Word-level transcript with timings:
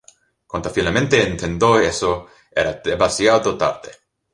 Cuando 0.47 0.71
finalmente 0.71 1.21
intentó 1.21 1.79
eso, 1.79 2.25
era 2.51 2.73
demasiado 2.83 3.55
tarde. 3.55 3.91